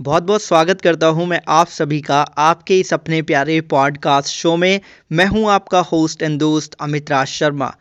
बहुत 0.00 0.22
बहुत 0.22 0.42
स्वागत 0.42 0.80
करता 0.80 1.06
हूँ 1.06 1.26
मैं 1.26 1.40
आप 1.48 1.66
सभी 1.66 2.00
का, 2.00 2.20
आपके 2.20 2.78
इस 2.80 2.92
अपने 2.94 3.20
प्यारे 3.22 3.60
पॉडकास्ट 3.60 4.28
शो 4.28 4.56
में। 4.56 4.80
मैं 5.12 5.26
हूँ 5.26 5.50
आपका 5.50 5.80
होस्ट 5.82 6.22
एंड 6.22 6.38
दोस्त 6.40 6.74
अमित 6.80 7.10
राज 7.10 7.26
शर्मा। 7.26 7.72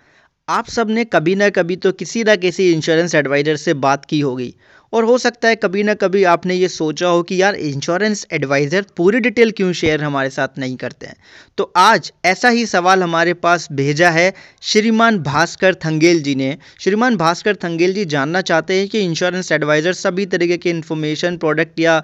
आप 0.48 0.68
सबने 0.68 1.04
कभी 1.06 1.36
ना 1.36 1.50
कभी 1.50 1.76
तो 1.76 1.92
किसी 1.92 2.24
ना 2.24 2.36
किसी 2.36 2.72
इंश्योरेंस 2.74 3.16
एडवाइज़र 3.16 3.56
से 3.56 3.74
बात 3.76 4.06
की 4.06 4.20
होगी। 4.20 4.54
और 4.94 5.04
हो 5.04 5.18
सकता 5.18 5.48
है 5.48 5.56
कभी 5.56 5.84
ना 5.84 5.94
कभी 5.96 6.24
आपने 6.26 6.56
ये 6.56 6.68
सोचा 6.68 7.08
हो 7.08 7.24
कि 7.24 7.42
यार 7.42 7.56
इंश्योरेंस 7.56 8.26
एडवाइज़र 8.34 8.86
पूरी 8.98 9.20
डिटेल 9.20 9.52
क्यों 9.52 9.72
शेयर 9.74 10.04
हमारे 10.04 10.30
साथ 10.30 10.60
नहीं 10.60 10.76
करते 10.76 11.06
हैं? 11.06 11.16
तो 11.58 11.72
आज 11.78 12.12
ऐसा 12.26 12.50
ही 12.50 12.66
सवाल 12.66 13.04
हमारे 13.04 13.34
पास 13.36 13.68
भेजा 13.72 14.10
है 14.10 14.34
श्रीमान 14.64 15.20
भास्कर 15.20 15.76
थंगेल 15.86 16.22
जी 16.24 16.36
ने। 16.36 16.58
श्रीमान 16.80 17.18
भास्कर 17.18 17.56
थंगेल 17.56 17.94
जी 17.94 18.06
जानना 18.08 18.42
चाहते 18.44 18.80
हैं 18.80 18.88
कि 18.88 19.00
इंश्योरेंस 19.02 19.52
एडवाइज़र 19.52 19.94
सभी 19.96 20.26
तरीके 20.28 20.58
के 20.58 20.70
इन्फॉर्मेशन 20.70 21.38
प्रोडक्ट 21.38 21.80
या 21.80 22.00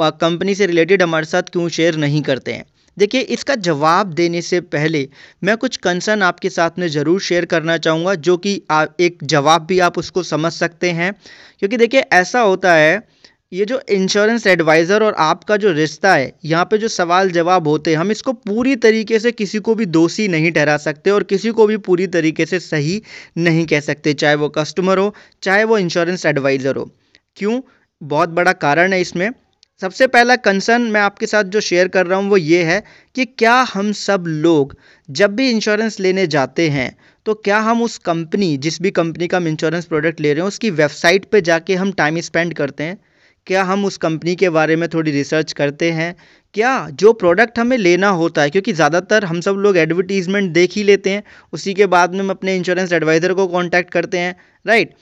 कंपनी 0.00 0.54
से 0.54 0.66
रिलेटेड 0.66 1.02
हमारे 1.02 1.26
साथ 1.26 1.50
क्यों 1.52 1.68
शेयर 1.68 1.96
नहीं 1.96 2.22
करते 2.22 2.52
हैं। 2.52 2.64
देखिए, 2.98 3.20
इसका 3.20 3.54
जवाब 3.56 4.12
देने 4.14 4.42
से 4.42 4.60
पहले 4.62 5.08
मैं 5.42 5.56
कुछ 5.56 5.76
कंसर्न 5.78 6.22
आपके 6.22 6.50
साथ 6.50 6.78
में 6.78 6.86
ज़रूर 6.88 7.20
शेयर 7.20 7.44
करना 7.46 7.76
चाहूँगा, 7.78 8.14
जो 8.14 8.36
कि 8.36 8.54
एक 9.00 9.18
जवाब 9.24 9.66
भी 9.66 9.78
आप 9.80 9.98
उसको 9.98 10.22
समझ 10.24 10.52
सकते 10.52 10.90
हैं। 10.92 11.12
क्योंकि 11.58 11.76
देखिए, 11.76 12.00
ऐसा 12.00 12.40
होता 12.40 12.74
है, 12.74 13.02
ये 13.52 13.64
जो 13.64 13.80
इंश्योरेंस 13.90 14.46
एडवाइज़र 14.46 15.02
और 15.02 15.14
आपका 15.18 15.56
जो 15.56 15.70
रिश्ता 15.72 16.14
है, 16.14 16.32
यहाँ 16.44 16.64
पे 16.64 16.78
जो 16.78 16.88
सवाल 16.88 17.30
जवाब 17.30 17.68
होते 17.68 17.90
हैं, 17.90 17.98
हम 17.98 18.10
इसको 18.10 18.32
पूरी 18.32 18.74
तरीके 18.78 19.18
से 19.18 19.32
किसी 19.32 19.58
को 19.58 19.74
भी 19.74 19.86
दोषी 19.88 20.28
नहीं 20.28 20.52
ठहरा 20.52 20.76
सकते 20.78 21.10
और 21.10 21.22
किसी 21.24 21.50
को 21.50 21.66
भी 21.66 21.76
पूरी 21.78 22.06
तरीके 22.08 22.46
से 22.46 22.60
सही 22.60 23.00
नहीं 23.38 23.66
कह 23.66 23.80
सकते, 23.80 24.14
चाहे 24.14 24.34
वो 24.34 24.48
कस्टमर 24.50 24.98
हो, 24.98 25.14
चाहे 25.42 25.64
वो 25.64 25.78
इंश्योरेंस 25.78 26.26
एडवाइज़र 26.26 26.76
हो। 26.76 26.90
क्यों? 27.36 27.60
बहुत 28.00 28.28
बड़ा 28.30 28.52
कारण 28.54 28.92
है 28.92 29.00
इसमें। 29.00 29.30
सबसे 29.82 30.06
पहला 30.06 30.34
कंसर्न 30.36 30.82
मैं 30.90 31.00
आपके 31.00 31.26
साथ 31.26 31.44
जो 31.46 31.60
शेयर 31.60 31.88
कर 31.88 32.06
रहा 32.06 32.18
हूँ 32.18 32.28
वो 32.30 32.36
ये 32.36 32.62
है 32.64 32.82
कि 33.14 33.24
क्या 33.24 33.54
हम 33.74 33.90
सब 33.92 34.24
लोग 34.26 34.74
जब 35.08 35.34
भी 35.36 35.48
इंश्योरेंस 35.50 35.98
लेने 36.00 36.26
जाते 36.26 36.68
हैं 36.68 36.94
तो 37.26 37.34
क्या 37.34 37.58
हम 37.58 37.82
उस 37.82 37.98
कंपनी 37.98 38.56
जिस 38.56 38.80
भी 38.82 38.90
कंपनी 38.90 39.26
का 39.28 39.36
हम 39.36 39.46
इंश्योरेंस 39.48 39.84
प्रोडक्ट 39.84 40.20
ले 40.20 40.32
रहे 40.32 40.40
हैं, 40.40 40.48
उसकी 40.48 40.70
वेबसाइट 40.70 41.24
पे 41.24 41.40
जाके 41.40 41.74
हम 41.74 41.92
टाइम 41.92 42.20
स्पेंड 42.20 42.54
करते 42.54 42.84
हैं? 42.84 42.98
क्या 43.46 43.62
हम 43.64 43.84
उस 43.84 43.96
कंपनी 43.96 44.34
के 44.36 44.48
बारे 44.50 44.76
में 44.76 44.88
थोड़ी 44.88 45.10
रिसर्च 45.10 45.52
करते 45.52 45.90
हैं? 45.92 46.14
क्या 46.54 46.88
जो 46.92 47.12
प्रोडक्ट 47.14 47.58
हमें 47.58 47.76
लेना 47.78 48.08
होता 48.12 48.42
है, 48.42 48.50
क्योंकि 48.50 48.72
ज़्यादातर 48.72 49.24
हम 49.24 49.40
सब 49.40 49.56
लोग 49.58 49.76
एडवर्टीज़मेंट 49.78 50.52
देख 50.52 50.72
ही 50.76 50.82
लेते 50.84 51.10
हैं, 51.10 51.22
उसी 51.52 51.74
के 51.74 51.86
बाद 51.86 52.14
में 52.14 52.20
हम 52.20 52.30
अपने 52.30 52.56
इंश्योरेंस 52.56 52.92
एडवाइज़र 52.92 53.34
को 53.34 53.46
कॉन्टैक्ट 53.48 53.90
करते 53.92 54.18
हैं 54.18 54.34
राइट 54.64 54.94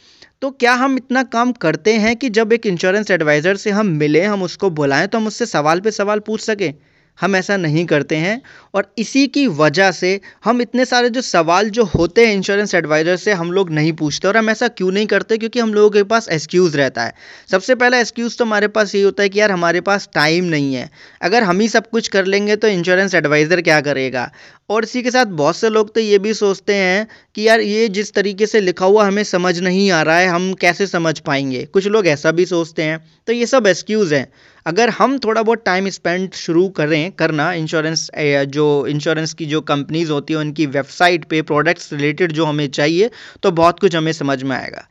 तो 0.43 0.51
क्या 0.53 0.73
हम 0.75 0.97
इतना 0.97 1.23
काम 1.25 1.53
करते 1.53 1.93
हैं 1.97 2.15
कि 2.17 2.29
जब 2.31 2.53
एक 2.53 2.67
इंश्योरेंस 2.67 3.11
एडवाइज़र 3.11 3.57
से 3.57 3.71
हम 3.71 3.87
मिलें, 3.97 4.25
हम 4.27 4.43
उसको 4.43 4.71
बुलाएँ 4.71 5.07
तो 5.09 5.19
हम 5.19 5.27
उससे 5.27 5.47
सवाल 5.47 5.81
पे 5.81 5.91
सवाल 5.91 6.21
पूछ 6.21 6.41
सकें? 6.41 6.73
हम 7.19 7.37
ऐसा 7.37 7.57
नहीं 7.57 7.85
करते 7.87 8.17
हैं 8.17 8.41
और 8.75 8.93
इसी 8.99 9.27
की 9.27 9.47
वजह 9.57 9.91
से 9.91 10.21
हम 10.45 10.61
इतने 10.63 10.85
सारे 10.85 11.11
जो 11.11 11.21
सवाल 11.21 11.71
जो 11.71 11.85
होते 11.85 12.27
हैं 12.27 12.35
इंश्योरेंस 12.35 12.75
एडवाइज़र 12.75 13.17
से 13.17 13.33
हम 13.33 13.53
लोग 13.53 13.71
नहीं 13.71 13.93
पूछते 13.93 14.29
और 14.29 14.37
हम 14.37 14.51
ऐसा 14.51 14.69
क्यों 14.69 14.91
नहीं 14.93 15.07
करते? 15.07 15.39
क्योंकि 15.39 15.61
हम 15.61 15.75
लोगों 15.75 15.91
के 15.91 16.03
पास 16.03 16.29
एक्सक्यूज़ 16.29 16.77
रहता 16.77 17.05
है। 17.05 17.13
सबसे 17.51 17.75
पहला 17.75 17.99
एक्सक्यूज़ 17.99 18.37
तो 18.39 18.45
हमारे 18.45 18.69
पास 18.69 18.95
ये 18.95 19.03
होता 19.03 19.23
है 19.23 19.29
कि 19.29 19.41
यार 19.41 19.51
हमारे 19.51 19.81
पास 19.81 20.09
टाइम 20.15 20.45
नहीं 20.45 20.75
है। 20.75 20.91
अगर 21.23 21.43
हम 21.43 21.61
ही 21.61 21.69
सब 21.69 21.91
कुछ 21.91 22.09
कर 22.09 22.25
लेंगे 22.25 22.57
तो 22.57 22.69
इंश्योरेंस 22.69 23.15
एडवाइज़र 23.15 23.61
क्या 23.61 23.81
करेगा? 23.81 24.31
और 24.71 24.85
इसी 24.85 25.03
के 25.03 25.11
साथ 25.11 25.27
बहुत 25.27 25.57
से 25.57 25.69
लोग 25.71 25.95
तो 25.95 26.01
ये 26.01 26.19
भी 26.19 26.35
सोचते 26.35 26.75
हैं 26.75 27.07
कि 27.35 27.47
यार 27.49 27.61
ये 27.61 27.89
जिस 27.89 28.13
तरीके 28.15 28.47
से 28.47 28.61
लिखा 28.61 28.87
हुआ 28.87 29.05
हमें 29.05 29.23
समझ 29.25 29.59
नहीं 29.59 29.91
आ 29.91 30.03
रहा 30.03 30.19
है, 30.19 30.29
हम 30.29 30.53
कैसे 30.55 30.87
समझ 30.87 31.19
पाएँगे? 31.19 31.65
कुछ 31.65 31.87
लोग 31.87 32.07
ऐसा 32.07 32.31
भी 32.31 32.47
सोचते 32.47 32.83
हैं। 32.83 32.99
तो 33.27 33.33
ये 33.33 33.47
सब 33.47 33.67
एक्सक्यूज़ 33.67 34.15
हैं। 34.15 34.27
अगर 34.67 34.91
हम 34.91 35.19
थोड़ा 35.19 35.43
बहुत 35.43 35.63
टाइम 35.65 35.89
स्पेंड 35.89 36.33
शुरू 36.35 36.69
करें, 36.69 37.13
करना 37.13 37.53
इंश्योरेंस 37.55 38.11
जो 38.49 38.87
इंश्योरेंस 38.87 39.35
की 39.35 39.47
जो 39.47 39.61
कंपनीज़ 39.63 40.11
होती 40.13 40.33
हैं, 40.33 40.41
उनकी 40.41 40.67
वेबसाइट 40.69 41.25
पे 41.25 41.43
प्रोडक्ट्स 41.43 41.93
रिलेटेड 41.93 42.33
जो 42.33 42.45
हमें 42.45 42.69
चाहिए 42.71 43.11
तो 43.43 43.51
बहुत 43.53 43.81
कुछ 43.81 43.97
हमें 43.97 44.13
समझ 44.13 44.43
में 44.43 44.57
आएगा। 44.57 44.87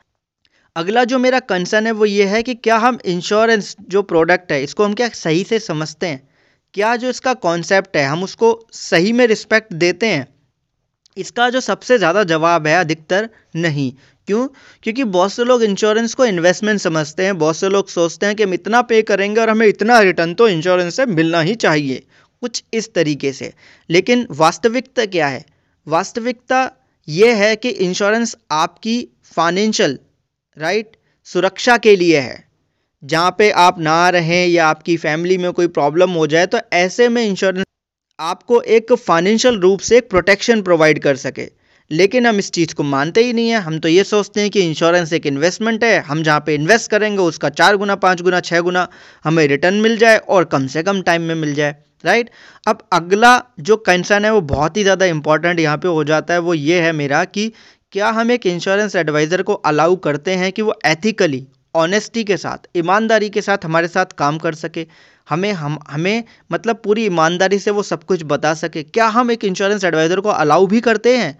अगला 0.76 1.04
जो 1.04 1.18
मेरा 1.18 1.38
कंसर्न 1.40 1.86
है, 1.86 1.92
वो 1.92 2.04
ये 2.06 2.24
है 2.26 2.42
कि 2.42 2.54
क्या 2.56 2.76
हम 2.78 2.98
इंश्योरेंस 3.06 3.76
जो 3.88 4.02
प्रोडक्ट 4.04 4.52
है, 4.52 4.62
इसको 4.62 4.84
हम 4.84 4.94
क्या 4.94 5.08
सही 5.10 5.44
से 5.44 5.58
समझते 5.60 6.06
हैं? 6.06 6.22
क्या 6.74 6.96
जो 6.96 7.10
इसका 7.10 7.34
कॉन्सेप्ट 7.34 7.96
है, 7.96 8.04
हम 8.04 8.22
उसको 8.22 8.58
सही 8.72 9.12
में 9.12 9.26
रिस्पेक्ट 9.26 9.72
देते 9.74 10.06
हैं? 10.06 10.26
इसका 11.16 11.48
जो 11.50 11.60
सबसे 11.60 11.98
ज़्यादा 11.98 12.22
जवाब 12.24 12.66
है, 12.66 12.76
अधिकतर 12.76 13.28
नहीं। 13.56 13.92
क्यों? 14.28 14.46
क्योंकि 14.82 15.04
बहुत 15.06 15.32
से 15.32 15.44
लोग 15.44 15.62
इंश्योरेंस 15.62 16.14
को 16.14 16.24
इन्वेस्टमेंट 16.24 16.80
समझते 16.80 17.24
हैं, 17.24 17.36
बहुत 17.38 17.56
से 17.56 17.68
लोग 17.68 17.88
सोचते 17.88 18.26
हैं 18.26 18.36
कि 18.36 18.42
हम 18.42 18.54
इतना 18.54 18.80
पे 18.82 19.00
करेंगे 19.02 19.40
और 19.40 19.50
हमें 19.50 19.66
इतना 19.66 19.98
रिटर्न 20.00 20.32
तो 20.34 20.48
इंश्योरेंस 20.48 20.96
से 20.96 21.06
मिलना 21.06 21.40
ही 21.40 21.54
चाहिए, 21.56 22.02
कुछ 22.42 22.62
इस 22.74 22.92
तरीके 22.94 23.32
से। 23.32 23.52
लेकिन 23.90 24.26
वास्तविकता 24.32 25.04
क्या 25.06 25.26
है? 25.28 25.44
वास्तविकता 25.86 26.70
ये 27.08 27.32
है 27.34 27.54
कि 27.56 27.68
इंश्योरेंस 27.68 28.36
आपकी 28.52 28.96
फाइनेंशियल 29.36 29.98
राइट 30.56 30.96
सुरक्षा 31.26 31.76
के 31.78 31.94
लिए 31.96 32.20
है। 32.20 32.44
जहाँ 33.02 33.34
पे 33.38 33.50
आप 33.52 33.78
ना 33.80 34.08
रहें 34.10 34.46
या 34.46 34.66
आपकी 34.66 34.96
फैमिली 34.96 35.36
में 35.38 35.52
कोई 35.52 35.66
प्रॉब्लम 35.68 36.10
हो 36.10 36.26
जाए 36.26 36.46
तो 36.46 36.58
ऐसे 36.72 37.08
में 37.08 37.22
इंश्योरेंस 37.24 37.64
आपको 38.18 38.60
एक 38.60 38.92
फाइनेंशियल 38.94 39.58
रूप 39.60 39.80
से 39.80 39.96
एक 39.98 40.08
प्रोटेक्शन 40.10 40.62
प्रोवाइड 40.62 40.98
कर 40.98 41.16
सके। 41.16 41.48
लेकिन 41.90 42.26
हम 42.26 42.38
इस 42.38 42.50
चीज़ 42.52 42.74
को 42.74 42.82
मानते 42.84 43.24
ही 43.24 43.32
नहीं 43.32 43.50
है। 43.50 43.60
हम 43.60 43.78
तो 43.78 43.88
ये 43.88 44.04
सोचते 44.04 44.40
हैं 44.40 44.50
कि 44.50 44.60
इंश्योरेंस 44.60 45.12
एक 45.12 45.26
इन्वेस्टमेंट 45.26 45.84
है। 45.84 45.98
हम 46.02 46.22
जहाँ 46.22 46.40
पे 46.46 46.54
इन्वेस्ट 46.54 46.90
करेंगे, 46.90 47.22
उसका 47.22 47.48
चार 47.50 47.76
गुना, 47.76 47.94
पाँच 47.96 48.22
गुना 48.22 48.40
छः 48.42 48.60
गुना 48.60 48.86
हमें 49.24 49.46
रिटर्न 49.48 49.74
मिल 49.80 49.96
जाए 49.98 50.16
और 50.18 50.44
कम 50.46 50.66
से 50.66 50.82
कम 50.82 51.02
टाइम 51.02 51.22
में 51.22 51.34
मिल 51.36 51.54
जाए 51.54 51.76
राइट 52.04 52.30
अब 52.66 52.78
अगला 52.92 53.40
जो 53.60 53.76
कंसर्न 53.78 54.24
है, 54.24 54.32
वो 54.32 54.40
बहुत 54.42 54.76
ही 54.76 54.82
ज़्यादा 54.82 55.06
इंपॉर्टेंट 55.06 55.60
यहाँ 55.60 55.76
पे 55.76 55.88
हो 55.88 56.04
जाता 56.04 56.34
है। 56.34 56.40
वो 56.40 56.54
ये 56.54 56.80
है 56.80 56.92
मेरा 56.94 57.24
कि 57.26 57.52
क्या 57.92 58.08
हम 58.10 58.30
एक 58.30 58.46
इंश्योरेंस 58.46 58.96
एडवाइज़र 58.96 59.42
को 59.42 59.54
अलाउ 59.64 59.96
करते 60.04 60.34
हैं 60.34 60.50
कि 60.52 60.62
वो 60.62 60.74
एथिकली 60.86 61.46
ऑनेस्टी 61.74 62.24
के 62.24 62.36
साथ, 62.36 62.58
ईमानदारी 62.76 63.28
के 63.30 63.42
साथ 63.42 63.64
हमारे 63.64 63.88
साथ 63.88 64.12
काम 64.18 64.38
कर 64.38 64.54
सके? 64.54 64.86
हमें, 65.28 65.52
हम, 65.52 65.78
हमें 65.90 66.24
मतलब 66.52 66.80
पूरी 66.84 67.04
ईमानदारी 67.06 67.58
से 67.58 67.70
वो 67.70 67.82
सब 67.84 68.04
कुछ 68.04 68.22
बता 68.24 68.54
सके? 68.56 68.82
क्या 68.82 69.06
हम 69.08 69.30
एक 69.30 69.44
इंश्योरेंस 69.44 69.84
एडवाइज़र 69.84 70.20
को 70.20 70.28
अलाउ 70.30 70.66
भी 70.66 70.80
करते 70.80 71.16
हैं? 71.16 71.36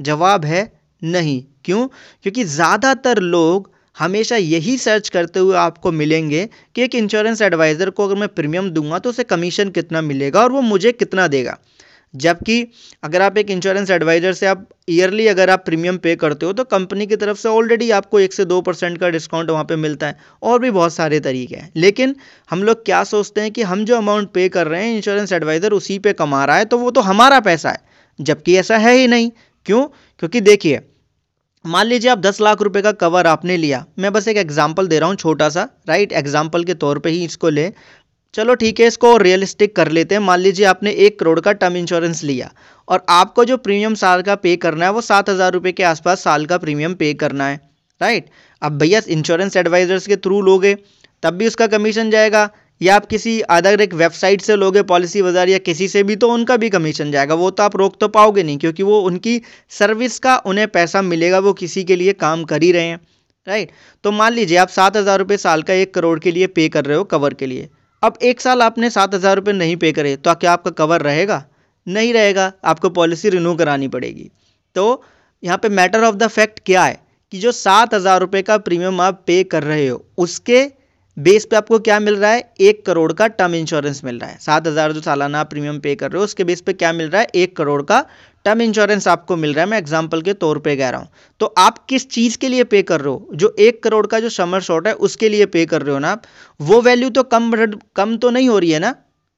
जवाब 0.00 0.44
है 0.44 0.70
नहीं। 1.02 1.42
क्यों? 1.64 1.86
क्योंकि 2.22 2.44
ज़्यादातर 2.46 3.18
लोग 3.20 3.70
हमेशा 3.96 4.36
यही 4.36 4.76
सर्च 4.78 5.08
करते 5.08 5.40
हुए 5.40 5.56
आपको 5.58 5.92
मिलेंगे 5.92 6.48
कि 6.76 6.82
एक 6.82 6.94
इंश्योरेंस 6.94 7.42
एडवाइज़र 7.42 7.90
को 7.90 8.04
अगर 8.04 8.16
मैं 8.16 8.28
प्रीमियम 8.30 8.70
दूँगा 8.70 8.98
तो 8.98 9.10
उसे 9.10 9.24
कमीशन 9.24 9.70
कितना 9.70 10.00
मिलेगा 10.02 10.42
और 10.42 10.52
वो 10.52 10.60
मुझे 10.62 10.92
कितना 10.94 11.26
देगा। 11.28 11.58
जबकि 12.14 12.66
अगर 13.04 13.22
आप 13.22 13.36
एक 13.38 13.50
इंश्योरेंस 13.50 13.90
एडवाइज़र 13.90 14.32
से 14.32 14.46
आप 14.46 14.66
ईयरली 14.90 15.26
अगर 15.28 15.50
आप 15.50 15.64
प्रीमियम 15.64 15.98
पे 15.98 16.14
करते 16.16 16.46
हो 16.46 16.52
तो 16.52 16.64
कंपनी 16.66 17.06
की 17.06 17.16
तरफ़ 17.16 17.38
से 17.38 17.48
ऑलरेडी 17.48 17.90
आपको 17.92 18.20
एक 18.20 18.32
से 18.32 18.44
दो 18.44 18.60
परसेंट 18.60 18.98
का 18.98 19.08
डिस्काउंट 19.10 19.50
वहाँ 19.50 19.64
पे 19.64 19.76
मिलता 19.78 20.06
है 20.06 20.16
और 20.42 20.58
भी 20.60 20.70
बहुत 20.70 20.94
सारे 20.94 21.20
तरीके 21.20 21.56
हैं। 21.56 21.70
लेकिन 21.76 22.14
हम 22.50 22.62
लोग 22.62 22.84
क्या 22.84 23.02
सोचते 23.06 23.40
हैं 23.40 23.50
कि 23.50 23.62
हम 23.64 23.84
जो 23.84 23.96
अमाउंट 23.96 24.30
पे 24.30 24.48
कर 24.48 24.66
रहे 24.66 24.84
हैं 24.84 24.96
इंश्योरेंस 24.96 25.32
एडवाइज़र 25.32 25.72
उसी 25.72 25.98
पे 25.98 26.12
कमा 26.14 26.44
रहा 26.44 26.56
है 26.56 26.64
तो 26.64 26.78
वो 26.78 26.90
तो 26.90 27.00
हमारा 27.02 27.40
पैसा 27.42 27.70
है, 27.70 27.80
जबकि 28.18 28.56
ऐसा 28.56 28.78
है 28.78 28.94
ही 28.94 29.06
नहीं। 29.08 29.30
क्यों? 29.66 29.84
क्योंकि 30.18 30.40
देखिए, 30.42 30.80
मान 31.64 31.86
लीजिए 31.86 32.10
आप 32.10 32.18
दस 32.20 32.40
लाख 32.40 32.62
रुपए 32.62 32.82
का 32.82 32.92
कवर 32.94 33.26
आपने 33.26 33.56
लिया। 33.56 33.84
मैं 33.98 34.12
बस 34.12 34.28
एक 34.28 34.36
एग्जांपल 34.38 34.86
दे 34.88 34.98
रहा 34.98 35.08
हूँ 35.08 35.16
छोटा 35.16 35.48
सा 35.48 35.68
राइट 35.88 36.12
एग्जांपल 36.14 36.64
के 36.64 36.74
तौर 36.76 36.98
पे 36.98 37.10
ही 37.10 37.24
इसको 37.24 37.48
ले। 37.50 37.72
चलो 38.34 38.54
ठीक 38.54 38.80
है, 38.80 38.86
इसको 38.86 39.16
रियलिस्टिक 39.18 39.74
कर 39.76 39.88
लेते 39.90 40.14
हैं। 40.14 40.22
मान 40.22 40.38
लीजिए 40.40 40.66
आपने 40.66 40.90
एक 40.98 41.18
करोड़ 41.18 41.40
का 41.40 41.52
टर्म 41.54 41.76
इंश्योरेंस 41.76 42.22
लिया 42.24 42.50
और 42.88 43.04
आपको 43.10 43.44
जो 43.44 43.56
प्रीमियम 43.58 43.94
साल 43.96 44.22
का 44.22 44.34
पे 44.36 44.54
करना 44.58 44.84
है, 44.84 44.92
वो 44.92 45.00
सात 45.02 45.30
हज़ार 45.30 45.52
रुपये 45.52 45.72
के 45.72 45.82
आसपास 45.84 46.22
साल 46.22 46.46
का 46.46 46.58
प्रीमियम 46.58 46.94
पे 46.94 47.12
करना 47.16 47.46
है 47.46 47.60
राइट 48.00 48.30
अब 48.62 48.78
भैया 48.78 49.00
इंश्योरेंस 49.08 49.56
एडवाइज़र्स 49.56 50.06
के 50.06 50.16
थ्रू 50.18 50.40
लोगे, 50.42 50.74
तब 51.22 51.34
भी 51.34 51.46
उसका 51.46 51.66
कमीशन 51.68 52.10
जाएगा। 52.10 52.48
या 52.80 52.96
आप 52.96 53.06
किसी 53.06 53.40
अदर 53.50 53.80
एक 53.80 53.94
वेबसाइट 53.94 54.40
से 54.40 54.56
लोगे 54.56 54.82
पॉलिसी 54.84 55.22
बाज़ार 55.22 55.48
या 55.48 55.58
किसी 55.60 55.88
से 55.88 56.02
भी 56.02 56.16
तो 56.16 56.28
उनका 56.30 56.56
भी 56.56 56.70
कमीशन 56.70 57.10
जाएगा। 57.12 57.34
वो 57.36 57.50
तो 57.50 57.62
आप 57.62 57.76
रोक 57.76 57.96
तो 58.00 58.08
पाओगे 58.10 58.42
नहीं, 58.42 58.58
क्योंकि 58.58 58.82
वो 58.82 59.00
उनकी 59.02 59.40
सर्विस 59.70 60.18
का 60.18 60.36
उन्हें 60.46 60.66
पैसा 60.68 61.02
मिलेगा, 61.04 61.38
वो 61.40 61.52
किसी 61.54 61.84
के 61.84 61.96
लिए 61.96 62.12
काम 62.14 62.44
कर 62.44 62.62
ही 62.62 62.72
रहे 62.72 62.86
हैं 62.86 63.00
राइट 63.46 63.70
तो 64.04 64.10
मान 64.12 64.32
लीजिए, 64.32 64.56
आप 64.58 64.68
सात 64.70 64.96
हज़ार 64.96 65.18
रुपये 65.18 65.36
साल 65.38 65.62
का 65.62 65.74
एक 65.74 65.94
करोड़ 65.94 66.18
के 66.18 66.30
लिए 66.30 66.46
पे 66.48 66.68
कर 66.70 66.84
रहे 66.84 66.96
हो 66.96 67.04
कवर 67.06 67.34
के 67.34 67.46
लिए। 67.46 67.68
अब 68.02 68.18
एक 68.22 68.40
साल 68.40 68.62
आपने 68.62 68.90
सात 68.90 69.14
हज़ार 69.14 69.36
रुपये 69.36 69.54
नहीं 69.54 69.76
पे 69.76 69.92
करे 69.92 70.16
तो 70.18 70.34
क्या 70.36 70.52
आपका 70.52 70.70
कवर 70.76 71.02
रहेगा? 71.02 71.44
नहीं 71.86 72.12
रहेगा। 72.14 72.52
आपको 72.64 72.90
पॉलिसी 72.90 73.28
रिन्यू 73.30 73.54
करानी 73.56 73.88
पड़ेगी। 73.88 74.30
तो 74.76 75.02
यहाँ 75.42 75.58
पे 75.58 75.68
मैटर 75.70 76.04
ऑफ़ 76.04 76.16
द 76.16 76.26
फैक्ट 76.28 76.60
क्या 76.66 76.84
है? 76.84 77.00
कि 77.32 77.38
जो 77.38 77.52
सात 77.54 77.94
हज़ार 77.94 78.20
रुपये 78.20 78.42
का 78.42 78.56
प्रीमियम 78.60 79.00
आप 79.00 79.22
पे 79.26 79.42
कर 79.44 79.62
रहे 79.64 79.86
हो, 79.86 80.04
उसके 80.18 80.62
बेस 81.20 81.44
पे 81.44 81.56
आपको 81.56 81.78
क्या 81.80 81.98
मिल 82.00 82.16
रहा 82.16 82.30
है? 82.30 82.42
एक 82.60 82.84
करोड़ 82.86 83.12
का 83.12 83.26
टर्म 83.28 83.54
इंश्योरेंस 83.54 84.00
मिल 84.04 84.18
रहा 84.18 84.30
है। 84.30 84.38
सात 84.40 84.66
हज़ार 84.66 84.92
जो 84.92 85.00
सालाना 85.00 85.42
प्रीमियम 85.44 85.78
पे 85.80 85.94
कर 85.94 86.10
रहे 86.10 86.18
हो, 86.18 86.24
उसके 86.24 86.44
बेस 86.44 86.60
पे 86.60 86.72
क्या 86.74 86.92
मिल 86.92 87.08
रहा 87.10 87.20
है? 87.20 87.28
एक 87.34 87.56
करोड़ 87.56 87.82
का 87.82 88.04
टर्म 88.44 88.62
इंश्योरेंस 88.62 89.08
आपको 89.08 89.36
मिल 89.36 89.54
रहा 89.54 89.64
है। 89.64 89.70
मैं 89.70 89.78
एग्ज़ाम्पल 89.78 90.22
के 90.22 90.32
तौर 90.34 90.58
पे 90.58 90.76
कह 90.76 90.90
रहा 90.90 91.00
हूँ। 91.00 91.08
तो 91.40 91.46
आप 91.58 91.84
किस 91.88 92.08
चीज़ 92.10 92.38
के 92.38 92.48
लिए 92.48 92.64
पे 92.66 92.82
कर 92.84 93.00
रहे 93.00 93.10
हो? 93.10 93.28
जो 93.34 93.54
एक 93.60 93.82
करोड़ 93.82 94.06
का 94.06 94.20
जो 94.20 94.28
समर 94.30 94.60
शॉट 94.62 94.86
है, 94.86 94.92
उसके 94.94 95.28
लिए 95.28 95.46
पे 95.48 95.66
कर 95.66 95.82
रहे 95.82 95.92
हो 95.92 95.98
ना 95.98 96.10
आप। 96.10 96.22
वो 96.60 96.80
वैल्यू 96.82 97.10
तो 97.10 97.22
कम 97.24 97.52
कम 97.96 98.16
तो 98.16 98.30
नहीं 98.30 98.48
हो 98.48 98.58
रही 98.58 98.70
है 98.70 98.78
ना? 98.78 98.94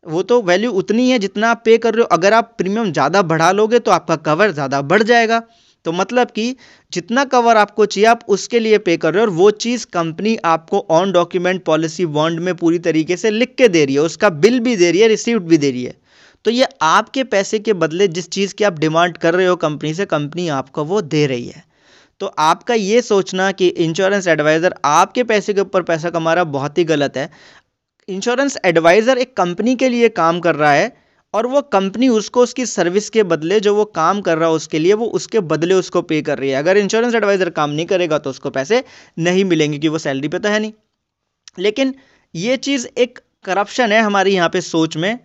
वो 0.06 0.22
तो 0.24 0.40
वैल्यू 0.42 0.70
उतनी 0.74 1.10
है 1.10 1.18
जितना 1.18 1.50
आप 1.50 1.62
पे 1.64 1.76
कर 1.78 1.94
रहे 1.94 2.02
हो। 2.02 2.08
अगर 2.12 2.32
आप 2.34 2.54
प्रीमियम 2.58 2.92
ज़्यादा 2.92 3.22
बढ़ा 3.24 3.50
लोगे 3.52 3.78
तो 3.78 3.90
आपका 3.90 4.16
कवर 4.24 4.50
ज़्यादा 4.52 4.80
बढ़ 4.84 5.02
जाएगा। 5.04 5.42
तो 5.84 5.92
मतलब 5.92 6.30
कि 6.30 6.54
जितना 6.92 7.24
कवर 7.26 7.56
आपको 7.56 7.86
चाहिए, 7.86 8.06
आप 8.06 8.20
उसके 8.28 8.60
लिए 8.60 8.78
पे 8.78 8.96
कर 8.96 9.14
रहे 9.14 9.24
हो 9.24 9.28
और 9.28 9.34
वो 9.34 9.50
चीज़ 9.52 9.86
कंपनी 9.92 10.36
आपको 10.44 10.86
ऑन 10.90 11.12
डॉक्यूमेंट 11.12 11.62
पॉलिसी 11.64 12.06
बॉन्ड 12.08 12.40
में 12.40 12.54
पूरी 12.56 12.78
तरीके 12.80 13.16
से 13.16 13.30
लिख 13.30 13.54
के 13.58 13.68
दे 13.68 13.84
रही 13.84 13.94
है, 13.94 14.00
उसका 14.02 14.30
बिल 14.30 14.60
भी 14.60 14.76
दे 14.76 14.90
रही 14.90 15.00
है 15.00 15.08
रिसीप्ट 15.08 15.42
भी 15.42 15.58
दे 15.58 15.70
रही 15.70 15.84
है। 15.84 15.96
तो 16.44 16.50
ये 16.50 16.66
आपके 16.82 17.24
पैसे 17.24 17.58
के 17.58 17.72
बदले 17.74 18.08
जिस 18.10 18.28
चीज़ 18.30 18.54
की 18.54 18.64
आप 18.64 18.78
डिमांड 18.78 19.18
कर 19.18 19.34
रहे 19.34 19.46
हो 19.46 19.56
कंपनी 19.58 19.92
से 19.94 20.04
कंपनी 20.06 20.48
आपको 20.50 20.84
वो 20.84 21.00
दे 21.02 21.26
रही 21.26 21.46
है। 21.46 21.64
तो 22.20 22.26
आपका 22.40 22.74
ये 22.74 23.02
सोचना 23.02 23.50
कि 23.52 23.68
इंश्योरेंस 23.68 24.26
एडवाइज़र 24.28 24.74
आपके 24.84 25.22
पैसे 25.24 25.54
के 25.54 25.60
ऊपर 25.60 25.82
पैसा 25.82 26.10
कमा 26.10 26.34
रहा, 26.34 26.44
बहुत 26.44 26.78
ही 26.78 26.84
गलत 26.84 27.16
है। 27.16 27.30
इंश्योरेंस 28.08 28.56
एडवाइज़र 28.64 29.18
एक 29.18 29.36
कंपनी 29.36 29.74
के 29.76 29.88
लिए 29.88 30.08
काम 30.10 30.40
कर 30.40 30.54
रहा 30.54 30.72
है 30.72 30.90
और 31.34 31.46
वो 31.46 31.60
कंपनी 31.72 32.08
उसको 32.10 32.42
उसकी 32.42 32.66
सर्विस 32.66 33.08
के 33.10 33.22
बदले 33.24 33.58
जो 33.60 33.74
वो 33.74 33.84
काम 33.86 34.20
कर 34.20 34.38
रहा 34.38 34.48
है 34.48 34.54
उसके 34.54 34.78
लिए, 34.78 34.92
वो 34.94 35.06
उसके 35.06 35.40
बदले 35.42 35.74
उसको 35.74 36.02
पे 36.02 36.20
कर 36.22 36.38
रही 36.38 36.50
है। 36.50 36.56
अगर 36.56 36.76
इंश्योरेंस 36.78 37.14
एडवाइज़र 37.14 37.50
काम 37.52 37.70
नहीं 37.70 37.86
करेगा 37.86 38.18
तो 38.18 38.30
उसको 38.30 38.50
पैसे 38.50 38.82
नहीं 39.18 39.44
मिलेंगे 39.44 39.78
कि 39.78 39.88
वो 39.88 39.98
सैलरी 39.98 40.28
पे 40.28 40.38
तो 40.38 40.48
है 40.48 40.60
नहीं। 40.60 40.72
लेकिन 41.58 41.94
ये 42.34 42.56
चीज़ 42.58 42.86
एक 42.98 43.18
करप्शन 43.44 43.92
है 43.92 44.00
हमारी 44.00 44.34
यहाँ 44.34 44.48
पे 44.48 44.60
सोच 44.62 44.96
में। 44.96 45.18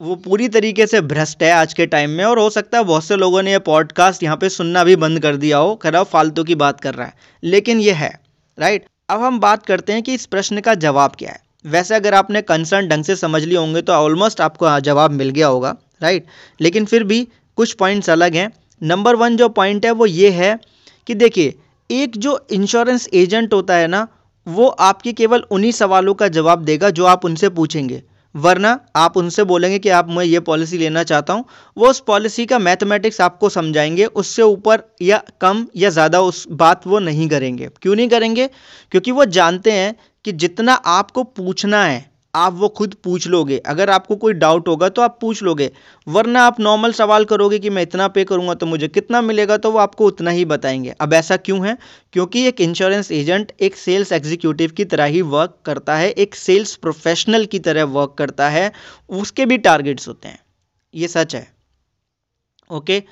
वो 0.00 0.14
पूरी 0.18 0.48
तरीके 0.48 0.86
से 0.86 1.00
भ्रष्ट 1.02 1.42
है 1.42 1.50
आज 1.52 1.74
के 1.74 1.86
टाइम 1.86 2.10
में, 2.10 2.24
और 2.24 2.38
हो 2.38 2.48
सकता 2.50 2.78
है 2.78 2.84
बहुत 2.84 3.04
से 3.04 3.16
लोगों 3.16 3.42
ने 3.42 3.52
ये 3.52 3.58
पॉडकास्ट 3.60 4.22
यहाँ 4.22 4.36
पे 4.36 4.48
सुनना 4.48 4.84
भी 4.84 4.96
बंद 4.96 5.20
कर 5.20 5.36
दिया 5.36 5.58
हो 5.58 5.74
खराब 5.76 6.06
फालतू 6.06 6.44
की 6.44 6.54
बात 6.56 6.80
कर 6.80 6.94
रहा 6.94 7.06
है। 7.06 7.14
लेकिन 7.42 7.80
ये 7.80 7.92
है 7.94 8.12
राइट 8.58 8.84
अब 9.08 9.22
हम 9.22 9.38
बात 9.40 9.66
करते 9.66 9.92
हैं 9.92 10.02
कि 10.02 10.14
इस 10.14 10.26
प्रश्न 10.26 10.60
का 10.60 10.74
जवाब 10.76 11.14
क्या 11.18 11.30
है। 11.30 11.40
वैसे 11.64 11.94
अगर 11.94 12.14
आपने 12.14 12.42
कंसर्न 12.42 12.88
ढंग 12.88 13.04
से 13.04 13.16
समझ 13.16 13.42
लिए 13.44 13.56
होंगे 13.56 13.82
तो 13.82 13.92
ऑलमोस्ट 13.92 14.40
आपको 14.40 14.78
जवाब 14.80 15.10
मिल 15.12 15.30
गया 15.30 15.46
होगा 15.46 15.76
राइट 16.02 16.26
लेकिन 16.60 16.84
फिर 16.84 17.04
भी 17.04 17.26
कुछ 17.58 17.72
पॉइंट्स 17.74 18.10
अलग 18.10 18.34
हैं। 18.34 18.50
नंबर 18.82 19.16
वन 19.16 19.36
जो 19.36 19.48
पॉइंट 19.50 19.84
है, 19.86 19.90
वो 19.92 20.06
ये 20.06 20.30
है 20.30 20.58
कि 21.06 21.14
देखिए, 21.14 21.54
एक 21.90 22.16
जो 22.16 22.38
इंश्योरेंस 22.52 23.08
एजेंट 23.14 23.52
होता 23.54 23.74
है 23.74 23.86
ना, 23.86 24.06
वो 24.46 24.66
आपके 24.66 25.12
केवल 25.12 25.44
उन्हीं 25.50 25.72
सवालों 25.72 26.14
का 26.14 26.28
जवाब 26.28 26.64
देगा 26.64 26.90
जो 26.90 27.04
आप 27.06 27.24
उनसे 27.24 27.48
पूछेंगे। 27.48 28.02
वरना 28.34 28.78
आप 28.96 29.16
उनसे 29.16 29.44
बोलेंगे 29.44 29.78
कि 29.78 29.88
आप, 29.88 30.08
मैं 30.08 30.24
ये 30.24 30.40
पॉलिसी 30.40 30.78
लेना 30.78 31.02
चाहता 31.02 31.32
हूँ। 31.32 31.44
वो 31.76 31.88
उस 31.88 32.00
पॉलिसी 32.00 32.46
का 32.46 32.58
मैथमेटिक्स 32.58 33.20
आपको 33.20 33.48
समझाएँगे, 33.48 34.04
उससे 34.04 34.42
ऊपर 34.42 34.82
या 35.02 35.22
कम 35.40 35.66
या 35.76 35.90
ज़्यादा 35.90 36.20
उस 36.20 36.46
बात 36.52 36.86
वो 36.86 36.98
नहीं 36.98 37.28
करेंगे। 37.28 37.68
क्यों 37.82 37.96
नहीं 37.96 38.08
करेंगे? 38.08 38.46
क्योंकि 38.92 39.12
वो 39.12 39.24
जानते 39.24 39.72
हैं 39.72 39.94
कि 40.24 40.32
जितना 40.34 40.72
आपको 40.74 41.22
पूछना 41.24 41.84
है, 41.84 42.10
आप 42.34 42.52
वो 42.54 42.68
खुद 42.68 42.94
पूछ 43.04 43.26
लोगे। 43.28 43.56
अगर 43.58 43.90
आपको 43.90 44.16
कोई 44.16 44.32
डाउट 44.34 44.68
होगा 44.68 44.88
तो 44.88 45.02
आप 45.02 45.18
पूछ 45.20 45.42
लोगे। 45.42 45.70
वरना 46.06 46.42
आप 46.42 46.60
नॉर्मल 46.60 46.92
सवाल 46.92 47.24
करोगे 47.24 47.58
कि 47.58 47.70
मैं 47.70 47.82
इतना 47.82 48.06
पे 48.08 48.24
करूँगा 48.24 48.54
तो 48.54 48.66
मुझे 48.66 48.88
कितना 48.88 49.20
मिलेगा 49.22 49.56
तो 49.56 49.70
वो 49.70 49.78
आपको 49.78 50.06
उतना 50.06 50.30
ही 50.30 50.44
बताएँगे। 50.44 50.94
अब 51.00 51.14
ऐसा 51.14 51.36
क्यों 51.38 51.66
है? 51.66 51.76
क्योंकि 52.12 52.46
एक 52.48 52.60
इंश्योरेंस 52.60 53.10
एजेंट 53.12 53.52
एक 53.60 53.76
सेल्स 53.76 54.12
एग्जीक्यूटिव 54.12 54.70
की 54.70 54.84
तरह 54.84 55.04
ही 55.06 55.22
वर्क 55.22 55.58
करता 55.64 55.96
है, 55.96 56.10
एक 56.10 56.34
सेल्स 56.34 56.74
प्रोफेशनल 56.76 57.44
की 57.46 57.58
तरह 57.58 57.84
वर्क 57.90 58.14
करता 58.18 58.48
है, 58.48 58.72
उसके 59.10 59.46
भी 59.46 59.58
टारगेट्स 59.58 60.08
होते 60.08 60.28
हैं। 60.28 60.38
ये 60.94 61.08
सच 61.08 61.34
है। 61.34 61.46
ओके 62.70 63.02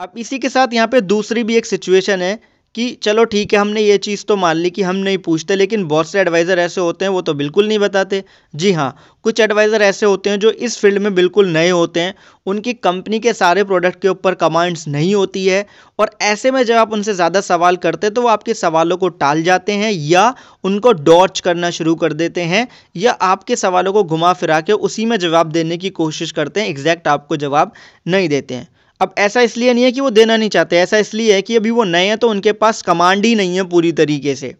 अब 0.00 0.12
इसी 0.18 0.38
के 0.38 0.48
साथ 0.48 0.72
यहाँ 0.72 0.88
पे 0.88 1.00
दूसरी 1.00 1.42
भी 1.44 1.56
एक 1.56 1.66
सिचुएशन 1.66 2.22
है 2.22 2.38
कि 2.74 2.90
चलो 3.02 3.24
ठीक 3.24 3.52
है, 3.52 3.58
हमने 3.58 3.80
ये 3.80 3.96
चीज़ 3.98 4.24
तो 4.26 4.36
मान 4.36 4.56
ली 4.56 4.70
कि 4.70 4.82
हम 4.82 4.96
नहीं 4.98 5.18
पूछते, 5.20 5.56
लेकिन 5.56 5.86
बहुत 5.88 6.08
से 6.08 6.20
एडवाइज़र 6.20 6.58
ऐसे 6.58 6.80
होते 6.80 7.04
हैं, 7.04 7.12
वो 7.12 7.20
तो 7.22 7.34
बिल्कुल 7.34 7.68
नहीं 7.68 7.78
बताते। 7.78 8.22
जी 8.54 8.72
हाँ 8.72 8.96
कुछ 9.24 9.40
एडवाइज़र 9.40 9.82
ऐसे 9.82 10.06
होते 10.06 10.30
हैं 10.30 10.38
जो 10.38 10.50
इस 10.50 10.78
फ़ील्ड 10.78 10.98
में 10.98 11.14
बिल्कुल 11.14 11.48
नए 11.48 11.68
होते 11.70 12.00
हैं। 12.00 12.14
उनकी 12.46 12.72
कंपनी 12.74 13.18
के 13.20 13.32
सारे 13.32 13.64
प्रोडक्ट 13.64 14.00
के 14.02 14.08
ऊपर 14.08 14.34
कमांड्स 14.34 14.86
नहीं 14.88 15.14
होती 15.14 15.46
है 15.46 15.64
और 15.98 16.10
ऐसे 16.22 16.50
में 16.50 16.62
जब 16.64 16.74
आप 16.76 16.92
उनसे 16.92 17.14
ज़्यादा 17.14 17.40
सवाल 17.42 17.76
करते 17.76 18.10
तो 18.10 18.22
वो 18.22 18.28
आपके 18.28 18.54
सवालों 18.54 18.96
को 18.96 19.08
टाल 19.16 19.42
जाते 19.42 19.72
हैं 19.74 19.90
या 19.92 20.34
उनको 20.64 20.92
डॉच 21.04 21.40
करना 21.40 21.70
शुरू 21.70 21.94
कर 21.94 22.12
देते 22.14 22.42
हैं 22.44 22.66
या 22.96 23.12
आपके 23.22 23.56
सवालों 23.56 23.92
को 23.92 24.04
घुमा 24.04 24.32
फिरा 24.34 24.60
के 24.60 24.72
उसी 24.72 25.04
में 25.04 25.16
जवाब 25.18 25.52
देने 25.52 25.76
की 25.76 25.90
कोशिश 25.92 26.32
करते 26.32 26.60
हैं 26.60 26.68
एग्जैक्ट 26.68 27.08
आपको 27.08 27.36
जवाब 27.36 27.72
नहीं 28.06 28.28
देते 28.28 28.54
हैं। 28.54 28.68
अब 29.00 29.14
ऐसा 29.18 29.40
इसलिए 29.40 29.72
नहीं 29.74 29.84
है 29.84 29.92
कि 29.92 30.00
वो 30.00 30.10
देना 30.10 30.36
नहीं 30.36 30.48
चाहते, 30.48 30.76
ऐसा 30.76 30.98
इसलिए 30.98 31.34
है 31.34 31.42
कि 31.42 31.56
अभी 31.56 31.70
वो 31.70 31.84
नए 31.86 32.06
हैं 32.06 32.18
तो 32.18 32.28
उनके 32.28 32.52
पास 32.54 32.82
कमांड 32.82 33.24
ही 33.24 33.34
नहीं 33.34 33.56
है 33.56 33.64
पूरी 33.68 33.92
तरीके 33.94 34.34
से 34.36 34.54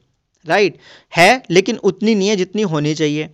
राइट 0.46 0.76
है, 1.12 1.42
लेकिन 1.50 1.76
उतनी 1.84 2.14
नहीं 2.14 2.28
है 2.28 2.36
जितनी 2.36 2.62
होनी 2.64 2.94
चाहिए। 2.94 3.28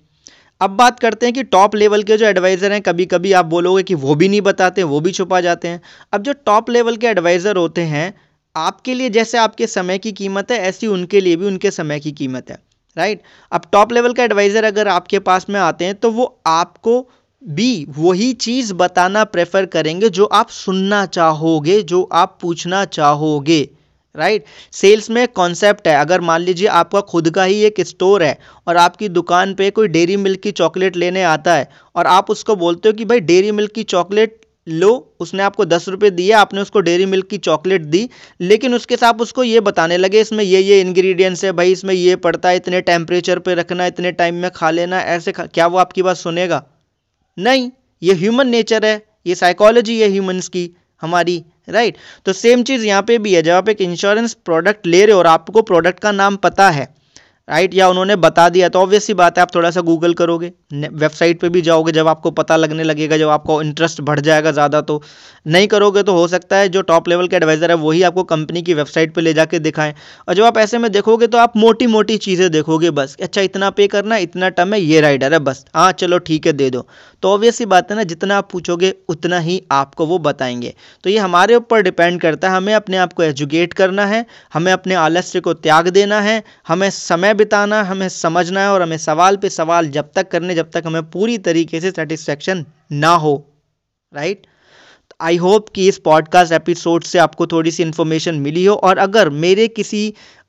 अब 0.61 0.70
बात 0.73 0.99
करते 1.00 1.26
हैं 1.26 1.32
कि 1.35 1.43
टॉप 1.44 1.75
लेवल 1.75 2.02
के 2.02 2.17
जो 2.17 2.26
एडवाइज़र 2.26 2.73
हैं 2.73 2.81
कभी 2.82 3.05
कभी 3.06 3.32
आप 3.32 3.47
बोलोगे 3.47 3.82
कि 3.82 3.94
वो 3.97 4.14
भी 4.14 4.29
नहीं 4.29 4.41
बताते, 4.43 4.82
वो 4.85 5.00
भी 5.00 5.12
छुपा 5.12 5.41
जाते 5.41 5.69
हैं। 5.69 5.81
अब 6.12 6.23
जो 6.23 6.32
टॉप 6.47 6.70
लेवल 6.70 6.97
के 6.97 7.06
एडवाइज़र 7.06 7.56
होते 7.56 7.82
हैं, 7.82 8.12
आपके 8.56 8.94
लिए 8.94 9.11
जैसे 9.11 9.38
आपके 9.38 9.67
समय 9.69 9.99
की 9.99 10.12
कीमत 10.12 10.50
है, 10.50 10.58
ऐसी 10.58 10.87
उनके 10.88 11.20
लिए 11.20 11.37
भी 11.37 11.47
उनके 11.47 11.70
समय 11.70 12.00
की 12.00 12.12
कीमत 12.12 12.50
है 12.50 12.58
राइट 12.97 13.23
अब 13.52 13.62
टॉप 13.73 13.93
लेवल 13.93 14.12
का 14.12 14.25
एडवाइज़र 14.25 14.64
अगर 14.64 14.88
आपके 14.88 15.19
पास 15.20 15.49
में 15.50 15.58
आते 15.61 15.85
हैं 15.85 15.94
तो 15.94 16.11
वो 16.11 16.25
आपको 16.47 17.00
बी 17.42 17.87
वही 17.98 18.32
चीज़ 18.34 18.72
बताना 18.75 19.25
प्रेफर 19.25 19.66
करेंगे 19.66 20.08
जो 20.08 20.25
आप 20.25 20.48
सुनना 20.50 21.04
चाहोगे 21.06 21.81
जो 21.82 22.02
आप 22.12 22.37
पूछना 22.42 22.84
चाहोगे 22.87 23.69
राइट 24.14 24.42
right? 24.42 24.75
सेल्स 24.75 25.08
में 25.10 25.22
एक 25.22 25.32
कॉन्सेप्ट 25.32 25.88
है 25.88 25.94
अगर 25.94 26.20
मान 26.20 26.40
लीजिए 26.40 26.66
आपका 26.69 27.00
खुद 27.00 27.31
का 27.31 27.44
ही 27.44 27.60
एक 27.64 27.81
स्टोर 27.81 28.22
है 28.22 28.38
और 28.66 28.76
आपकी 28.76 29.08
दुकान 29.08 29.54
पे 29.54 29.70
कोई 29.70 29.88
डेरी 29.88 30.16
मिल्क 30.16 30.40
की 30.40 30.50
चॉकलेट 30.52 30.96
लेने 30.96 31.22
आता 31.25 31.54
है 31.54 31.69
और 31.94 32.06
आप 32.06 32.31
उसको 32.31 32.56
बोलते 32.56 32.88
हो 32.88 32.92
कि 32.92 33.04
भाई 33.04 33.20
डेरी 33.20 33.52
मिल्क 33.52 33.72
की 33.72 33.82
चॉकलेट 33.84 34.37
लो 34.66 34.90
उसने 35.20 35.42
आपको 35.42 35.64
दस 35.64 35.88
रुपये 35.88 36.10
दिए 36.10 36.32
आपने 36.32 36.60
उसको 36.60 36.81
डेरी 36.81 37.06
मिल्क 37.06 37.26
की 37.26 37.38
चॉकलेट 37.38 37.84
दी 37.84 38.08
लेकिन 38.40 38.75
उसके 38.75 38.96
साथ 38.96 39.20
उसको 39.20 39.42
ये 39.42 39.60
बताने 39.60 39.96
लगे 39.96 40.20
इसमें 40.20 40.44
ये 40.44 40.60
ये 40.60 40.81
इंग्रेडिएंट्स 40.81 41.44
है 41.44 41.52
भाई 41.52 41.72
इसमें 41.72 41.94
ये 41.94 42.16
पड़ता 42.19 42.48
है 42.48 42.56
इतने 42.56 42.81
टेम्परेचर 42.82 43.38
पे 43.38 43.54
रखना 43.54 43.87
इतने 43.87 44.12
टाइम 44.14 44.34
में 44.37 44.50
खा 44.50 44.70
लेना 44.70 45.00
ऐसे 45.08 45.32
खा, 45.32 45.46
क्या 45.46 45.66
वो 45.66 45.78
आपकी 45.78 46.02
बात 46.02 46.16
सुनेगा 46.16 46.62
नहीं, 47.40 47.70
ये 48.02 48.14
ह्यूमन 48.14 48.48
नेचर 48.48 48.84
है, 48.84 49.02
ये 49.26 49.34
साइकोलॉजी 49.34 50.00
है 50.00 50.08
ह्यूमंस 50.10 50.48
की, 50.48 50.70
हमारी 51.02 51.42
राइट 51.69 51.96
तो 52.26 52.32
सेम 52.34 52.62
चीज़ 52.62 52.84
यहाँ 52.87 53.02
पे 53.02 53.16
भी 53.19 53.34
है 53.34 53.42
जब 53.42 53.52
आप 53.52 53.69
एक 53.69 53.81
इंश्योरेंस 53.81 54.32
प्रोडक्ट 54.44 54.87
ले 54.87 55.04
रहे 55.04 55.12
हो 55.12 55.19
और 55.19 55.26
आपको 55.26 55.62
प्रोडक्ट 55.62 56.00
का 56.00 56.12
नाम 56.12 56.37
पता 56.38 56.69
है। 56.70 56.87
राइट 57.50 57.75
या 57.75 57.88
उन्होंने 57.88 58.17
बता 58.19 58.49
दिया 58.49 58.69
तो 58.69 58.81
ऑब्वियस 58.81 59.05
सी 59.05 59.14
बात 59.14 59.38
है, 59.38 59.43
आप 59.43 59.55
थोड़ा 59.55 59.70
सा 59.70 59.81
गूगल 59.82 60.14
करोगे। 60.14 60.52
वेबसाइट 60.75 61.41
पे 61.41 61.49
भी 61.49 61.61
जाओगे, 61.62 61.93
जब 61.93 62.08
आपको 62.08 62.31
पता 62.32 62.56
लगने 62.56 62.85
लगेगा, 62.85 63.16
जब 63.16 63.28
आपको 63.28 63.61
इंटरेस्ट 63.62 64.00
बढ़ 64.00 64.21
जाएगा 64.21 64.50
ज़्यादा 64.52 64.80
तो 64.83 65.02
नहीं 65.47 65.66
करोगे 65.69 66.02
तो 66.02 66.12
हो 66.12 66.26
सकता 66.28 66.57
है 66.57 66.69
जो 66.69 66.83
टॉप 66.83 67.09
लेवल 67.09 67.28
के 67.28 67.37
एडवाइज़र 67.37 67.71
है, 67.71 67.76
वही 67.76 68.02
आपको 68.02 68.23
कंपनी 68.25 68.62
की 68.62 68.75
वेबसाइट 68.75 69.14
पे 69.14 69.21
ले 69.21 69.33
जाके 69.35 69.59
दिखाएँ। 69.61 69.95
और 70.28 70.35
जब 70.35 70.45
आप 70.45 70.59
ऐसे 70.59 70.78
में 70.78 70.90
देखोगे 70.92 71.26
तो 71.26 71.38
आप 71.38 71.57
मोटी 71.57 71.87
मोटी 71.88 72.16
चीज़ें 72.19 72.50
देखोगे 72.50 72.90
बस 72.92 73.16
अच्छा 73.23 73.40
इतना 73.40 73.71
पे 73.71 73.87
करना, 73.88 74.16
इतना 74.19 74.49
टर्म 74.50 74.75
है, 74.75 74.80
ये 74.80 75.00
राइडर 75.00 75.33
है, 75.33 75.38
बस। 75.40 75.64
हाँ 75.75 75.90
चलो, 75.95 76.19
ठीक 76.21 76.47
है, 76.47 76.52
दे 76.52 76.71
दो। 76.71 76.87
तो 77.23 77.28
ऑब्वियस 77.28 77.57
सी 77.57 77.66
बात 77.66 77.90
है 77.90 77.97
ना, 77.97 78.02
जितना 78.04 78.37
आप 78.38 78.49
पूछोगे, 78.52 78.95
उतना 79.09 79.38
ही 79.38 79.61
आपको 79.73 80.07
वो 80.07 80.19
बताएँगे। 80.21 80.75
तो 81.04 81.11
ये 81.11 81.19
हमारे 81.19 81.54
ऊपर 81.54 81.83
डिपेंड 81.83 82.21
करता 82.21 82.49
है, 82.49 82.57
हमें 82.57 82.75
अपने 82.75 82.97
आप 82.97 83.12
को 83.12 83.23
एजुकेट 83.23 83.73
करना 83.73 84.07
है, 84.07 84.25
हमें 84.54 84.73
अपने 84.73 84.95
आलस्य 84.97 85.40
को 85.40 85.54
त्याग 85.54 85.88
देना 85.90 86.21
है, 86.21 86.42
हमें 86.69 86.88
समय 86.90 87.35
बिताना, 87.40 87.82
हमें 87.82 88.09
समझना 88.11 88.61
है 88.61 88.73
और 88.73 88.82
हमें 88.82 88.97
सवाल 88.99 89.37
पे 89.37 89.50
सवाल 89.50 89.88
जब 89.90 90.11
तक 90.14 90.30
करने, 90.30 90.54
जब 90.54 90.70
तक 90.70 90.82
हमें 90.87 91.11
पूरी 91.11 91.38
तरीके 91.40 91.80
से 91.80 91.90
सेटिस्फेक्शन 91.90 92.64
ना 92.92 93.14
हो 93.16 93.35
राइट 94.12 94.47
आई 95.20 95.37
होप 95.37 95.68
कि 95.68 95.87
इस 95.88 95.99
पॉडकास्ट 95.99 96.52
एपिसोड 96.52 97.04
से 97.04 97.18
आपको 97.18 97.47
थोड़ी 97.47 97.70
सी 97.70 97.82
इन्फॉर्मेशन 97.82 98.35
मिली 98.40 98.64
हो 98.64 98.75
और 98.75 98.99
अगर 98.99 99.28
मेरे 99.38 99.66
किसी 99.70 100.02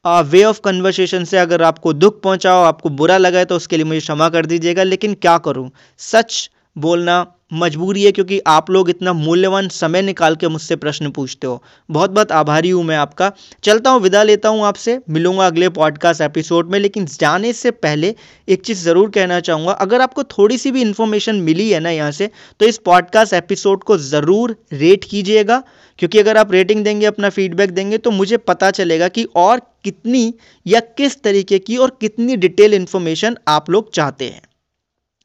वे 0.06 0.44
ऑफ़ 0.44 0.60
कन्वर्सेशन 0.60 1.24
से 1.24 1.38
अगर 1.38 1.62
आपको 1.64 1.94
दुख 1.94 2.22
पहुँचा 2.22 2.52
हो, 2.52 2.64
आपको 2.64 2.90
बुरा 2.92 3.18
लगा 3.18 3.40
है 3.40 3.46
तो 3.46 3.56
उसके 3.56 3.78
लिए 3.78 3.86
मुझे 3.86 4.00
क्षमा 4.00 4.30
कर 4.30 4.46
दीजिएगा, 4.46 4.84
लेकिन 4.84 5.14
क्या 5.16 5.38
करूँ? 5.38 5.70
सच 6.00 6.50
बोलना 6.76 7.26
मजबूरी 7.54 8.04
है 8.04 8.12
क्योंकि 8.12 8.40
आप 8.48 8.70
लोग 8.72 8.90
इतना 8.90 9.14
मूल्यवान 9.14 9.68
समय 9.70 10.02
निकाल 10.02 10.36
के 10.36 10.48
मुझसे 10.48 10.76
प्रश्न 10.76 11.10
पूछते 11.12 11.48
हो। 11.48 11.62
बहुत 11.90 12.10
बहुत 12.10 12.32
आभारी 12.32 12.70
हूँ 12.70 12.84
मैं 12.84 12.98
आपका। 12.98 13.32
चलता 13.64 13.90
हूँ, 13.90 14.02
विदा 14.02 14.22
लेता 14.24 14.50
हूँ 14.50 14.64
आपसे। 14.66 15.00
मिलूँगा 15.10 15.46
अगले 15.46 15.70
पॉडकास्ट 15.70 16.22
एपिसोड 16.22 16.70
में, 16.72 16.78
लेकिन 16.80 17.06
जाने 17.12 17.52
से 17.54 17.72
पहले 17.72 18.14
एक 18.48 18.62
चीज़ 18.62 18.84
ज़रूर 18.84 19.10
कहना 19.10 19.40
चाहूँगा। 19.40 19.72
अगर 19.74 20.02
आपको 20.02 20.24
थोड़ी 20.24 20.58
सी 20.58 20.72
भी 20.72 20.82
इन्फॉर्मेशन 20.82 21.42
मिली 21.42 21.70
है 21.70 21.80
ना 21.80 21.90
यहाँ 21.90 22.12
से 22.12 22.30
तो 22.60 22.66
इस 22.66 22.78
पॉडकास्ट 22.86 23.34
एपिसोड 23.34 23.84
को 23.84 23.98
ज़रूर 24.00 24.56
रेट 24.74 25.04
कीजिएगा। 25.04 25.62
क्योंकि 26.00 26.20
अगर 26.20 26.38
आप 26.38 26.52
रेटिंग 26.52 26.84
देंगे, 26.84 27.06
अपना 27.06 27.30
फीडबैक 27.30 27.72
देंगे 27.72 27.98
तो 27.98 28.12
मुझे 28.12 28.38
पता 28.38 28.70
चलेगा 28.72 29.08
कि 29.08 29.24
और 29.36 29.62
कितनी 29.84 30.34
या 30.66 30.80
किस 30.98 31.22
तरीके 31.24 31.60
की 31.60 31.78
और 31.78 31.98
कितनी 32.02 32.36
डिटेल 32.38 32.74
इन्फॉर्मेशन 32.74 33.38
आप 33.48 33.70
लोग 33.70 33.92
चाहते 33.94 34.26
हैं। 34.26 34.42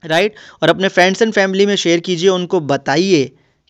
राइट 0.03 0.35
और 0.63 0.69
अपने 0.69 0.89
फ्रेंड्स 0.89 1.23
एंड 1.23 1.33
फैमिली 1.33 1.67
में 1.67 1.77
शेयर 1.77 2.01
कीजिए, 2.01 2.29
उनको 2.29 2.61
बताइए 2.61 3.25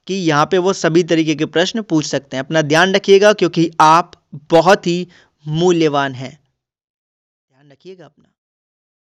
कि 0.06 0.14
यहाँ 0.14 0.46
पे 0.46 0.58
वो 0.58 0.72
सभी 0.72 1.02
तरीके 1.02 1.34
के 1.34 1.46
प्रश्न 1.46 1.82
पूछ 1.82 2.06
सकते 2.06 2.36
हैं। 2.36 2.44
अपना 2.44 2.62
ध्यान 2.62 2.94
रखिएगा, 2.94 3.32
क्योंकि 3.32 3.70
आप 3.80 4.12
बहुत 4.50 4.86
ही 4.86 5.08
मूल्यवान 5.46 6.12
हैं। 6.12 6.30
ध्यान 6.30 7.70
रखिएगा 7.72 8.04
अपना। 8.04 8.32